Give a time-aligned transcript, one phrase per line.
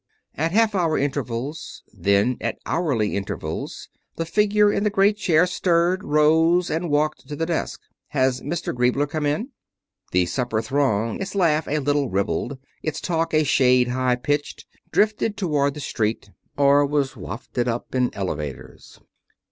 [0.33, 6.03] At half hour intervals, then at hourly intervals, the figure in the great chair stirred,
[6.03, 7.81] rose, and walked to the desk.
[8.07, 8.73] "Has Mr.
[8.73, 9.49] Griebler come in?"
[10.11, 15.37] The supper throng, its laugh a little ribald, its talk a shade high pitched, drifted
[15.37, 18.99] towards the street, or was wafted up in elevators.